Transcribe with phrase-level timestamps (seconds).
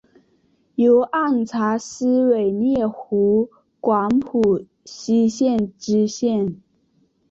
[0.73, 6.59] 由按察司委摄湖广蒲圻县知县。